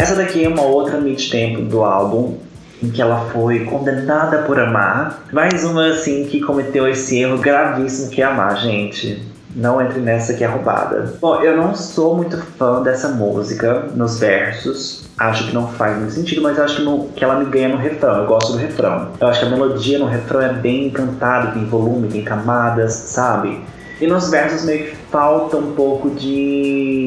essa 0.02 0.16
daqui 0.16 0.44
é 0.44 0.50
uma 0.50 0.64
outra 0.64 1.00
mid-tempo 1.00 1.62
do 1.62 1.84
álbum, 1.84 2.38
em 2.82 2.90
que 2.90 3.00
ela 3.00 3.30
foi 3.32 3.66
condenada 3.66 4.40
por 4.40 4.60
amar. 4.60 5.26
Mais 5.32 5.64
uma, 5.64 5.90
assim, 5.90 6.26
que 6.26 6.42
cometeu 6.42 6.88
esse 6.88 7.20
erro 7.20 7.38
gravíssimo 7.38 8.10
que 8.10 8.20
é 8.20 8.26
amar, 8.26 8.58
gente. 8.58 9.22
Não 9.56 9.80
entre 9.80 10.00
nessa 10.00 10.34
que 10.34 10.44
é 10.44 10.48
roubada. 10.48 11.14
Bom, 11.22 11.42
eu 11.44 11.56
não 11.56 11.76
sou 11.76 12.16
muito 12.16 12.36
fã 12.58 12.82
dessa 12.82 13.10
música 13.10 13.90
nos 13.94 14.20
versos. 14.20 15.08
Acho 15.20 15.48
que 15.48 15.54
não 15.54 15.68
faz 15.68 15.96
muito 15.96 16.14
sentido, 16.14 16.42
mas 16.42 16.58
acho 16.58 16.78
que, 16.78 17.14
que 17.18 17.24
ela 17.24 17.38
me 17.38 17.46
ganha 17.46 17.70
no 17.70 17.78
refrão. 17.78 18.22
Eu 18.22 18.26
gosto 18.26 18.54
do 18.54 18.58
refrão. 18.58 19.10
Eu 19.20 19.28
acho 19.28 19.42
que 19.42 19.46
a 19.46 19.50
melodia 19.50 20.00
no 20.00 20.08
refrão 20.08 20.42
é 20.42 20.52
bem 20.52 20.88
encantada, 20.88 21.52
tem 21.52 21.66
volume, 21.66 22.08
tem 22.08 22.24
camadas, 22.24 22.94
sabe? 22.94 23.62
E 24.02 24.08
nos 24.08 24.30
versos 24.30 24.66
meio 24.66 24.86
que 24.86 24.96
falta 25.12 25.58
um 25.58 25.74
pouco 25.74 26.10
de, 26.10 27.06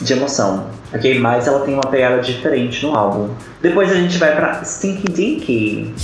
de 0.00 0.12
emoção 0.12 0.74
ok? 0.94 1.18
Mas 1.18 1.46
ela 1.46 1.60
tem 1.60 1.74
uma 1.74 1.82
pegada 1.82 2.22
diferente 2.22 2.86
no 2.86 2.96
álbum. 2.96 3.28
Depois 3.60 3.90
a 3.90 3.94
gente 3.94 4.16
vai 4.18 4.34
pra 4.34 4.64
Stinky 4.64 5.12
Dinky. 5.12 5.94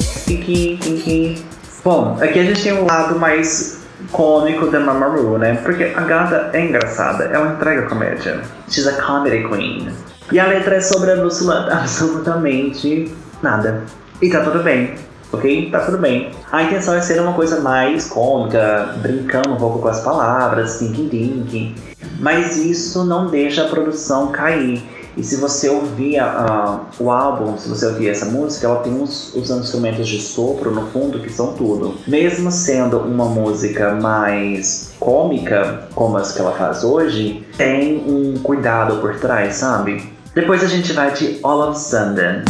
Stinky 0.00 0.76
Dinky. 0.76 1.44
Bom, 1.84 2.16
aqui 2.20 2.38
a 2.38 2.44
gente 2.44 2.62
tem 2.62 2.72
um 2.72 2.86
lado 2.86 3.18
mais 3.18 3.82
cômico 4.12 4.68
da 4.68 4.78
Mamaru, 4.80 5.36
né? 5.38 5.56
Porque 5.62 5.92
a 5.94 6.00
gata 6.00 6.50
é 6.52 6.64
engraçada, 6.64 7.24
ela 7.24 7.52
entrega 7.52 7.82
comédia. 7.82 8.40
She's 8.68 8.86
a 8.86 8.92
comedy 8.92 9.46
queen. 9.48 9.88
E 10.32 10.40
a 10.40 10.46
letra 10.46 10.76
é 10.76 10.80
sobre 10.80 11.10
absolutamente 11.10 13.12
nada. 13.42 13.82
E 14.22 14.30
tá 14.30 14.40
tudo 14.40 14.62
bem 14.62 14.94
ok? 15.34 15.70
Tá 15.70 15.80
tudo 15.80 15.98
bem. 15.98 16.30
A 16.50 16.62
intenção 16.62 16.94
é 16.94 17.00
ser 17.00 17.20
uma 17.20 17.32
coisa 17.32 17.60
mais 17.60 18.08
cômica, 18.08 18.94
brincando 19.02 19.52
um 19.52 19.56
pouco 19.56 19.78
com 19.78 19.88
as 19.88 20.00
palavras, 20.00 20.78
thinking, 20.78 21.74
mas 22.20 22.56
isso 22.56 23.04
não 23.04 23.28
deixa 23.28 23.64
a 23.64 23.68
produção 23.68 24.28
cair. 24.28 24.82
E 25.16 25.22
se 25.22 25.36
você 25.36 25.68
ouvir 25.68 26.20
uh, 26.20 26.80
o 26.98 27.10
álbum, 27.10 27.56
se 27.56 27.68
você 27.68 27.86
ouvir 27.86 28.08
essa 28.08 28.26
música, 28.26 28.66
ela 28.66 28.80
tem 28.80 29.00
os 29.00 29.32
instrumentos 29.36 30.08
de 30.08 30.20
sopro 30.20 30.72
no 30.72 30.88
fundo 30.88 31.20
que 31.20 31.30
são 31.30 31.52
tudo. 31.52 31.94
Mesmo 32.06 32.50
sendo 32.50 32.98
uma 32.98 33.26
música 33.26 33.94
mais 33.94 34.92
cômica, 34.98 35.86
como 35.94 36.16
as 36.16 36.32
que 36.32 36.40
ela 36.40 36.52
faz 36.52 36.82
hoje, 36.82 37.46
tem 37.56 38.04
um 38.08 38.38
cuidado 38.42 38.96
por 39.00 39.14
trás, 39.20 39.56
sabe? 39.56 40.12
Depois 40.34 40.64
a 40.64 40.66
gente 40.66 40.92
vai 40.92 41.12
de 41.12 41.38
All 41.44 41.68
of 41.68 41.78
Sudden, 41.78 42.42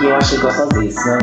que 0.00 0.06
eu 0.06 0.16
achei 0.16 0.38
gostosíssima 0.38 1.18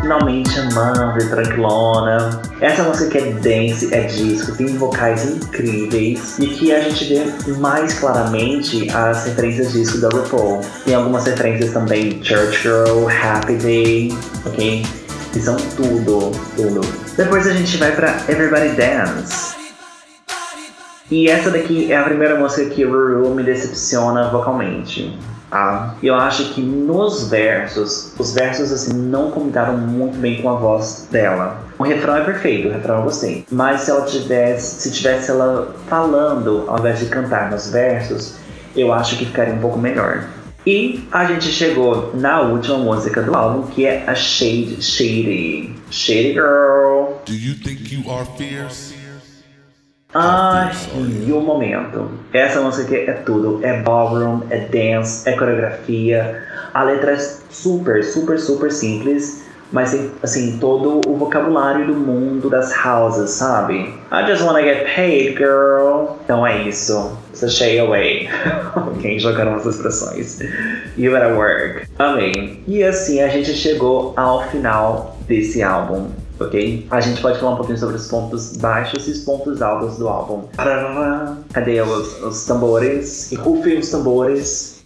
finalmente 0.00 0.58
amando, 0.58 1.18
tranquilona. 1.30 2.42
Essa 2.60 2.82
música 2.82 3.10
que 3.10 3.18
é 3.18 3.32
dance, 3.32 3.94
é 3.94 4.02
disco, 4.02 4.56
tem 4.56 4.76
vocais 4.76 5.24
incríveis 5.24 6.38
e 6.38 6.46
que 6.48 6.72
a 6.72 6.80
gente 6.80 7.04
vê 7.04 7.52
mais 7.58 7.98
claramente 7.98 8.90
as 8.90 9.24
referências 9.26 9.72
disco 9.72 9.98
da 9.98 10.08
RuPaul. 10.08 10.60
Tem 10.84 10.94
algumas 10.94 11.24
referências 11.24 11.72
também 11.72 12.22
Church 12.22 12.62
Girl, 12.62 13.08
Happy 13.08 13.54
Day, 13.56 14.12
ok? 14.44 14.84
Que 15.32 15.40
são 15.40 15.56
tudo, 15.76 16.32
tudo. 16.56 16.80
Depois 17.16 17.46
a 17.46 17.52
gente 17.52 17.76
vai 17.76 17.92
pra 17.94 18.16
Everybody 18.28 18.70
Dance. 18.70 19.54
E 21.10 21.28
essa 21.28 21.50
daqui 21.50 21.92
é 21.92 21.96
a 21.96 22.02
primeira 22.02 22.36
música 22.38 22.68
que 22.70 22.84
Ruru 22.84 23.34
me 23.34 23.44
decepciona 23.44 24.28
vocalmente. 24.30 25.16
Tá? 25.50 25.94
Eu 26.02 26.14
acho 26.16 26.52
que 26.54 26.60
nos 26.60 27.28
versos, 27.28 28.12
os 28.18 28.34
versos 28.34 28.72
assim 28.72 28.92
não 28.92 29.30
combinaram 29.30 29.76
muito 29.76 30.18
bem 30.18 30.42
com 30.42 30.50
a 30.50 30.56
voz 30.56 31.08
dela. 31.10 31.64
O 31.78 31.84
refrão 31.84 32.16
é 32.16 32.24
perfeito, 32.24 32.68
o 32.68 32.72
refrão 32.72 32.96
eu 32.96 33.02
gostei. 33.04 33.46
Mas 33.50 33.82
se 33.82 33.90
ela 33.90 34.02
tivesse, 34.02 34.82
se 34.82 34.90
tivesse 34.90 35.30
ela 35.30 35.74
falando 35.88 36.64
ao 36.66 36.78
invés 36.78 36.98
de 36.98 37.06
cantar 37.06 37.50
nos 37.50 37.70
versos, 37.70 38.34
eu 38.74 38.92
acho 38.92 39.16
que 39.16 39.26
ficaria 39.26 39.54
um 39.54 39.58
pouco 39.58 39.78
melhor. 39.78 40.24
E 40.66 41.06
a 41.12 41.24
gente 41.26 41.46
chegou 41.46 42.10
na 42.14 42.40
última 42.40 42.76
música 42.76 43.22
do 43.22 43.36
álbum, 43.36 43.68
que 43.68 43.86
é 43.86 44.02
a 44.04 44.16
Shade 44.16 44.82
Shady. 44.82 45.72
Shady 45.92 46.32
Girl. 46.32 47.14
Do 47.24 47.32
you 47.32 47.54
think 47.54 47.94
you 47.94 48.10
are 48.10 48.26
fierce? 48.36 48.95
Ai, 50.14 50.72
e 51.26 51.32
o 51.32 51.40
momento. 51.40 52.10
Essa 52.32 52.60
música 52.60 52.94
aqui 52.94 53.10
é 53.10 53.12
tudo. 53.12 53.60
É 53.62 53.82
ballroom, 53.82 54.40
é 54.48 54.60
dance, 54.60 55.28
é 55.28 55.32
coreografia. 55.32 56.42
A 56.72 56.84
letra 56.84 57.12
é 57.12 57.18
super, 57.18 58.02
super, 58.02 58.38
super 58.38 58.72
simples. 58.72 59.44
Mas 59.72 59.90
tem, 59.90 60.10
assim, 60.22 60.58
todo 60.58 61.00
o 61.06 61.16
vocabulário 61.16 61.86
do 61.86 61.94
mundo 61.94 62.48
das 62.48 62.72
houses, 62.72 63.30
sabe? 63.30 63.92
I 64.12 64.24
just 64.26 64.42
wanna 64.42 64.62
get 64.62 64.94
paid, 64.94 65.36
girl. 65.36 66.16
Então 66.24 66.46
é 66.46 66.62
isso. 66.62 67.18
Sashay 67.32 67.78
away. 67.80 68.28
Quem 69.02 69.18
jogaram 69.18 69.56
as 69.56 69.66
expressões? 69.66 70.38
You 70.96 71.12
better 71.12 71.36
work. 71.36 71.86
Amém. 71.98 72.62
E 72.66 72.82
assim 72.84 73.20
a 73.20 73.28
gente 73.28 73.52
chegou 73.54 74.14
ao 74.16 74.44
final 74.44 75.18
desse 75.26 75.62
álbum 75.62 76.10
ok? 76.38 76.86
A 76.90 77.00
gente 77.00 77.20
pode 77.20 77.38
falar 77.38 77.52
um 77.52 77.56
pouquinho 77.56 77.78
sobre 77.78 77.96
os 77.96 78.08
pontos 78.08 78.56
baixos 78.56 79.06
e 79.08 79.10
os 79.12 79.20
pontos 79.20 79.62
altos 79.62 79.98
do 79.98 80.08
álbum. 80.08 80.42
Cadê 81.52 81.80
os, 81.80 82.22
os 82.22 82.44
tambores? 82.44 83.32
E 83.32 83.36
rufem 83.36 83.78
os 83.78 83.90
tambores. 83.90 84.84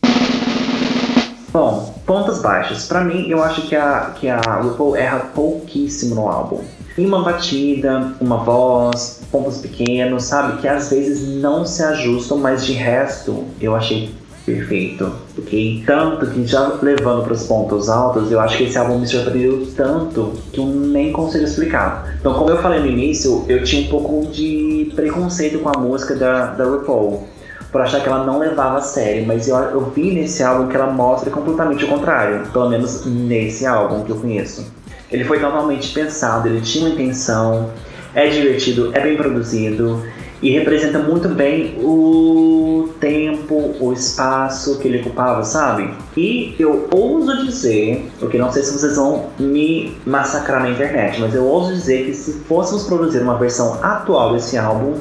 Bom, 1.53 1.95
pontos 2.07 2.41
baixos. 2.41 2.87
Para 2.87 3.03
mim, 3.03 3.29
eu 3.29 3.43
acho 3.43 3.63
que 3.63 3.75
a, 3.75 4.13
que 4.15 4.29
a 4.29 4.41
RuPaul 4.41 4.95
erra 4.95 5.19
pouquíssimo 5.35 6.15
no 6.15 6.29
álbum. 6.29 6.61
Em 6.97 7.07
uma 7.07 7.23
batida, 7.23 8.13
uma 8.21 8.37
voz, 8.39 9.21
pontos 9.33 9.59
pequenos, 9.59 10.25
sabe? 10.25 10.61
Que 10.61 10.69
às 10.69 10.91
vezes 10.91 11.27
não 11.41 11.65
se 11.65 11.83
ajustam, 11.83 12.39
mas 12.39 12.65
de 12.65 12.73
resto 12.73 13.45
eu 13.61 13.75
achei 13.75 14.15
perfeito, 14.45 15.13
Tanto 15.87 16.27
que 16.27 16.47
já 16.47 16.79
levando 16.83 17.25
para 17.25 17.33
os 17.33 17.47
pontos 17.47 17.89
altos, 17.89 18.31
eu 18.31 18.41
acho 18.41 18.57
que 18.57 18.65
esse 18.65 18.79
álbum 18.79 18.99
me 18.99 19.07
surpreendeu 19.07 19.67
tanto 19.77 20.33
que 20.53 20.61
eu 20.61 20.67
nem 20.67 21.13
consigo 21.13 21.45
explicar. 21.45 22.15
Então, 22.21 22.35
como 22.35 22.51
eu 22.51 22.59
falei 22.59 22.81
no 22.81 22.87
início, 22.87 23.45
eu 23.49 23.63
tinha 23.63 23.87
um 23.87 23.91
pouco 23.91 24.27
de 24.27 24.93
preconceito 24.95 25.59
com 25.59 25.69
a 25.69 25.79
música 25.79 26.15
da, 26.15 26.47
da 26.47 26.65
RuPaul. 26.65 27.29
Por 27.71 27.81
achar 27.81 28.01
que 28.01 28.09
ela 28.09 28.25
não 28.25 28.39
levava 28.39 28.79
a 28.79 28.81
sério, 28.81 29.25
mas 29.27 29.47
eu, 29.47 29.57
eu 29.57 29.93
vi 29.95 30.13
nesse 30.13 30.43
álbum 30.43 30.67
que 30.67 30.75
ela 30.75 30.91
mostra 30.91 31.31
completamente 31.31 31.85
o 31.85 31.89
contrário, 31.89 32.47
pelo 32.53 32.69
menos 32.69 33.07
nesse 33.07 33.65
álbum 33.65 34.03
que 34.03 34.11
eu 34.11 34.17
conheço. 34.17 34.67
Ele 35.11 35.25
foi 35.25 35.39
totalmente 35.39 35.93
pensado, 35.93 36.49
ele 36.49 36.61
tinha 36.61 36.85
uma 36.87 36.95
intenção, 36.95 37.71
é 38.15 38.29
divertido, 38.29 38.91
é 38.93 39.01
bem 39.01 39.17
produzido, 39.17 40.03
e 40.43 40.51
representa 40.51 40.99
muito 40.99 41.29
bem 41.29 41.75
o 41.79 42.89
tempo, 42.99 43.75
o 43.81 43.93
espaço 43.93 44.79
que 44.79 44.89
ele 44.89 45.01
ocupava, 45.01 45.43
sabe? 45.45 45.93
E 46.17 46.55
eu 46.59 46.89
ouso 46.93 47.45
dizer, 47.45 48.11
porque 48.19 48.39
não 48.39 48.51
sei 48.51 48.63
se 48.63 48.73
vocês 48.73 48.97
vão 48.97 49.27
me 49.39 49.97
massacrar 50.07 50.63
na 50.63 50.71
internet, 50.71 51.21
mas 51.21 51.35
eu 51.35 51.45
ouso 51.45 51.75
dizer 51.75 52.07
que 52.07 52.15
se 52.15 52.33
fôssemos 52.45 52.85
produzir 52.85 53.23
uma 53.23 53.37
versão 53.37 53.79
atual 53.83 54.33
desse 54.33 54.57
álbum, 54.57 54.95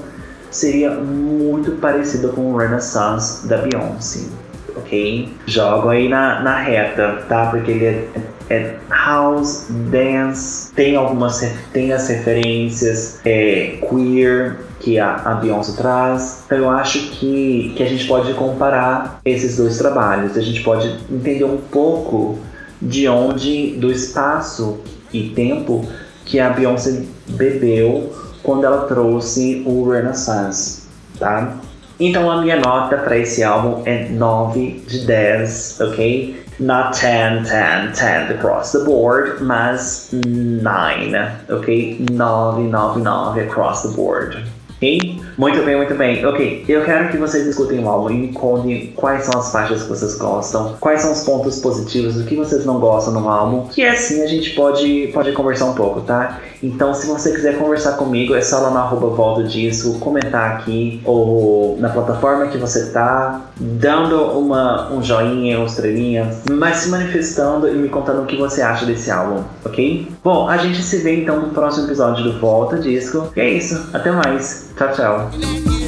seria 0.51 0.91
muito 0.91 1.71
parecido 1.73 2.29
com 2.29 2.53
o 2.53 2.57
Renaissance 2.57 3.47
da 3.47 3.57
Beyoncé, 3.57 4.27
ok? 4.75 5.29
Jogo 5.45 5.89
aí 5.89 6.09
na, 6.09 6.41
na 6.41 6.57
reta, 6.57 7.23
tá? 7.29 7.47
Porque 7.47 7.71
ele 7.71 7.85
é, 7.85 8.07
é 8.49 8.75
house, 8.89 9.67
dance, 9.69 10.73
tem 10.73 10.95
algumas 10.95 11.39
tem 11.71 11.93
as 11.93 12.07
referências 12.07 13.19
é, 13.23 13.77
queer, 13.87 14.57
que 14.79 14.97
a, 14.97 15.15
a 15.15 15.33
Beyoncé 15.35 15.73
traz. 15.75 16.43
Então 16.45 16.57
eu 16.57 16.69
acho 16.69 17.11
que, 17.11 17.73
que 17.75 17.83
a 17.83 17.85
gente 17.85 18.07
pode 18.07 18.33
comparar 18.33 19.19
esses 19.25 19.57
dois 19.57 19.77
trabalhos, 19.77 20.37
a 20.37 20.41
gente 20.41 20.63
pode 20.63 20.87
entender 21.11 21.43
um 21.43 21.57
pouco 21.57 22.39
de 22.81 23.07
onde, 23.07 23.71
do 23.77 23.91
espaço 23.91 24.79
e 25.13 25.29
tempo 25.29 25.85
que 26.25 26.39
a 26.39 26.49
Beyoncé 26.49 27.03
bebeu 27.27 28.13
quando 28.41 28.63
ela 28.63 28.85
trouxe 28.85 29.63
o 29.65 29.89
Renaissance, 29.89 30.83
tá? 31.19 31.57
Então 31.99 32.31
a 32.31 32.41
minha 32.41 32.55
nota 32.55 32.97
para 32.97 33.17
esse 33.17 33.43
álbum 33.43 33.81
é 33.85 34.07
9 34.07 34.83
de 34.87 35.05
10, 35.05 35.81
ok? 35.81 36.43
Not 36.57 36.99
10, 37.01 37.49
10, 37.49 37.99
10 37.99 38.31
across 38.31 38.71
the 38.71 38.79
board, 38.79 39.43
mas 39.43 40.09
9, 40.13 41.11
ok? 41.49 42.05
9, 42.11 42.61
9, 42.63 43.01
9 43.01 43.41
across 43.41 43.81
the 43.81 43.89
board. 43.89 44.45
Ok? 44.79 45.21
Muito 45.37 45.61
bem, 45.63 45.75
muito 45.75 45.93
bem. 45.93 46.25
Ok, 46.25 46.63
eu 46.67 46.85
quero 46.85 47.09
que 47.09 47.17
vocês 47.17 47.45
escutem 47.45 47.83
o 47.83 47.89
álbum 47.89 48.09
e 48.11 48.13
me 48.13 48.27
contem 48.29 48.93
quais 48.95 49.25
são 49.25 49.39
as 49.39 49.51
faixas 49.51 49.83
que 49.83 49.89
vocês 49.89 50.15
gostam, 50.15 50.75
quais 50.79 51.01
são 51.01 51.11
os 51.11 51.23
pontos 51.23 51.59
positivos, 51.59 52.17
o 52.17 52.23
que 52.23 52.35
vocês 52.35 52.65
não 52.65 52.79
gostam 52.79 53.13
no 53.13 53.29
álbum, 53.29 53.67
que 53.67 53.85
assim 53.85 54.23
a 54.23 54.27
gente 54.27 54.51
pode, 54.51 55.09
pode 55.13 55.33
conversar 55.33 55.65
um 55.65 55.73
pouco, 55.73 56.01
tá? 56.01 56.39
Então, 56.61 56.93
se 56.93 57.07
você 57.07 57.31
quiser 57.31 57.57
conversar 57.57 57.93
comigo, 57.93 58.35
é 58.35 58.41
só 58.41 58.59
lá 58.59 58.69
no 58.69 58.77
arroba 58.77 59.07
volta 59.07 59.43
disso, 59.43 59.97
comentar 59.99 60.57
aqui 60.57 61.01
ou 61.05 61.77
na 61.79 61.89
plataforma 61.89 62.47
que 62.47 62.57
você 62.57 62.87
tá, 62.87 63.41
dando 63.57 64.21
uma, 64.37 64.91
um 64.91 65.01
joinha, 65.01 65.57
uma 65.57 65.67
estrelinha, 65.67 66.29
mas 66.51 66.77
se 66.77 66.89
manifestando 66.89 67.67
e 67.69 67.73
me 67.73 67.87
contando 67.87 68.23
o 68.23 68.25
que 68.25 68.35
você 68.35 68.61
acha 68.61 68.85
desse 68.85 69.09
álbum, 69.09 69.43
ok? 69.63 70.07
Bom, 70.21 70.49
a 70.49 70.57
gente 70.57 70.81
se 70.83 70.97
vê 70.97 71.21
então 71.21 71.39
no 71.39 71.49
próximo 71.49 71.87
episódio 71.87 72.25
do 72.25 72.39
Volta 72.39 72.77
Disco. 72.77 73.31
E 73.35 73.39
é 73.39 73.49
isso, 73.51 73.89
até 73.93 74.11
mais. 74.11 74.68
Tchau, 74.79 74.95
tchau. 74.95 75.78